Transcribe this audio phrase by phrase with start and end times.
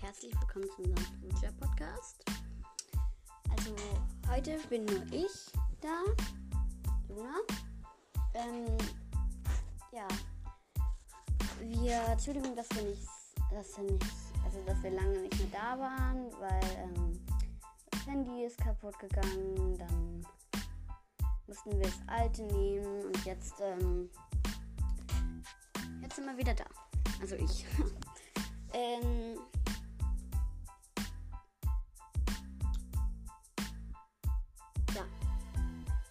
[0.00, 2.24] herzlich willkommen zum Future Podcast.
[3.50, 3.74] Also
[4.30, 6.04] heute bin nur ich da,
[7.08, 7.34] Luna.
[8.34, 8.78] Ähm,
[9.90, 10.06] ja,
[11.60, 13.08] wir Entschuldigung, dass wir nicht,
[13.50, 14.06] dass wir nicht,
[14.44, 17.20] also dass wir lange nicht mehr da waren, weil ähm,
[17.90, 20.26] das Handy ist kaputt gegangen, dann
[21.48, 24.08] mussten wir das alte nehmen und jetzt, ähm,
[26.02, 26.66] jetzt sind wir wieder da.
[27.20, 27.66] Also ich.
[28.78, 29.38] ähm,
[34.94, 35.04] ja,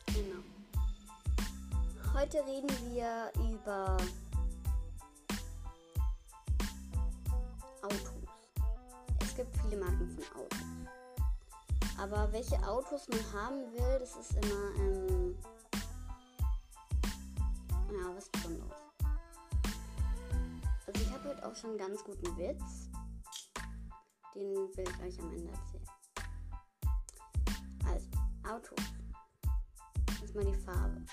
[0.08, 0.44] genau.
[2.14, 3.98] Heute reden wir über
[7.82, 8.12] Autos.
[9.22, 10.58] Es gibt viele Marken von Autos.
[11.98, 15.38] Aber welche Autos man haben will, das ist immer ähm,
[21.48, 22.90] auch schon einen ganz guten Witz.
[24.36, 25.88] Den will ich euch am Ende erzählen.
[27.86, 28.08] Also,
[28.44, 28.86] Autos.
[30.22, 31.06] Erstmal die Farbe.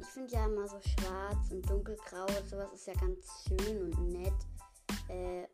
[0.00, 4.08] Ich finde ja immer so schwarz und dunkelgrau und sowas ist ja ganz schön und
[4.08, 4.32] nett.
[5.08, 5.46] Äh,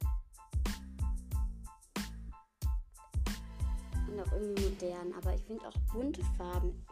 [4.09, 5.12] und auch irgendwie modern.
[5.14, 6.86] Aber ich finde auch bunte Farben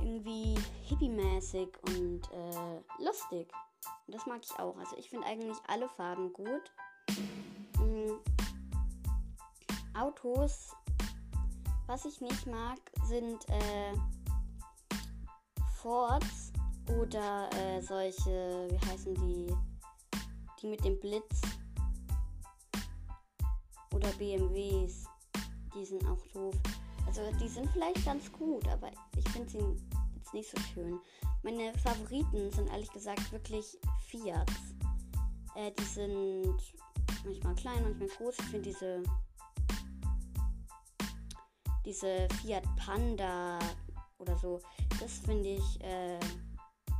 [0.00, 0.54] irgendwie
[0.88, 3.50] hippie-mäßig und äh, lustig.
[4.06, 4.76] Und das mag ich auch.
[4.78, 6.72] Also ich finde eigentlich alle Farben gut.
[7.78, 8.18] Mhm.
[9.98, 10.74] Autos,
[11.86, 13.94] was ich nicht mag, sind äh,
[15.80, 16.52] Fords
[16.98, 19.54] oder äh, solche, wie heißen die,
[20.60, 21.40] die mit dem Blitz
[23.94, 25.04] oder BMWs.
[25.74, 26.54] Die sind auch doof.
[27.10, 29.58] Also die sind vielleicht ganz gut, aber ich finde sie
[30.16, 31.00] jetzt nicht so schön.
[31.42, 34.52] Meine Favoriten sind ehrlich gesagt wirklich Fiats.
[35.56, 36.54] Äh, die sind
[37.24, 38.36] manchmal klein, manchmal groß.
[38.38, 39.02] Ich finde diese
[41.84, 43.58] diese Fiat Panda
[44.18, 44.60] oder so,
[45.00, 46.20] das finde ich äh,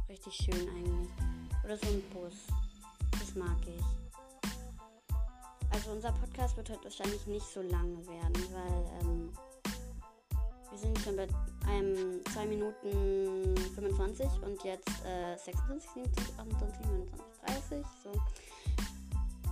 [0.08, 1.10] richtig schön eigentlich.
[1.62, 2.34] Oder so ein Bus.
[3.12, 3.84] Das mag ich.
[5.70, 9.32] Also unser Podcast wird heute wahrscheinlich nicht so lange werden, weil ähm,
[10.70, 11.26] wir sind schon bei
[11.66, 17.86] einem 2 Minuten 25 und jetzt äh, 26, 27, 28, 29, 30.
[18.04, 18.12] So.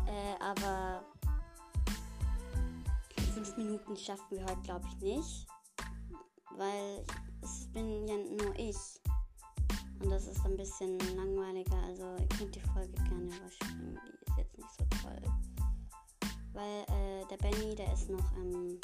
[0.07, 1.05] Äh, aber
[3.35, 5.47] 5 Minuten schaffen wir heute, glaube ich, nicht.
[6.57, 7.05] Weil
[7.43, 8.77] es bin ja nur ich.
[10.01, 11.77] Und das ist ein bisschen langweiliger.
[11.87, 13.99] Also ihr könnt die Folge gerne überspringen.
[14.07, 15.21] Die ist jetzt nicht so toll.
[16.53, 18.81] Weil äh, der Benny, der ist noch im,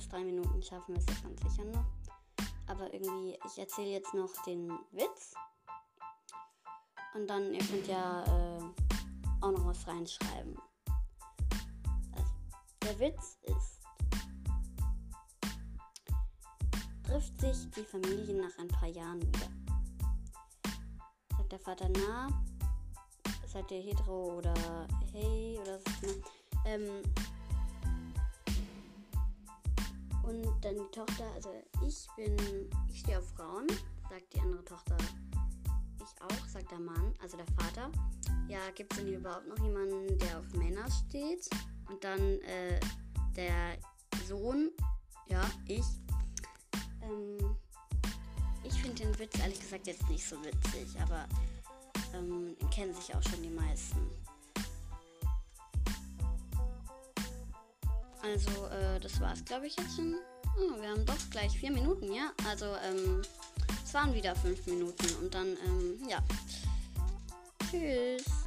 [0.00, 1.84] bis drei Minuten schaffen wir es ganz sicher noch.
[2.68, 5.34] Aber irgendwie, ich erzähle jetzt noch den Witz.
[7.14, 8.62] Und dann, ihr könnt ja äh,
[9.42, 10.56] auch noch was reinschreiben.
[12.12, 12.32] Also,
[12.82, 13.82] der Witz ist,
[17.02, 19.50] trifft sich die Familie nach ein paar Jahren wieder.
[21.36, 22.28] Sagt der Vater, na,
[23.46, 24.54] seid ihr hetero oder
[25.12, 26.22] hey oder so.
[26.64, 27.02] Ähm,
[30.30, 31.50] und dann die Tochter, also
[31.86, 32.36] ich bin,
[32.88, 33.66] ich stehe auf Frauen,
[34.08, 34.96] sagt die andere Tochter,
[35.98, 37.90] ich auch, sagt der Mann, also der Vater.
[38.48, 41.48] Ja, gibt es denn hier überhaupt noch jemanden, der auf Männer steht?
[41.88, 42.78] Und dann äh,
[43.34, 43.76] der
[44.26, 44.70] Sohn,
[45.26, 45.84] ja, ich.
[47.02, 47.56] Ähm,
[48.62, 51.26] ich finde den Witz ehrlich gesagt jetzt nicht so witzig, aber
[52.14, 53.98] ähm, kennen sich auch schon die meisten.
[58.22, 60.14] Also, äh, das war's, glaube ich, jetzt schon.
[60.58, 62.32] Oh, wir haben doch gleich vier Minuten, ja?
[62.48, 63.22] Also, ähm,
[63.84, 66.18] es waren wieder fünf Minuten und dann, ähm, ja.
[67.70, 68.39] Tschüss.